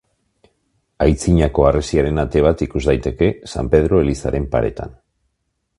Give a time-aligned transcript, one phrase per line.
[1.05, 5.01] Aitzinako harresiaren ate bat ikus daiteke, San Pedro elizaren paretan.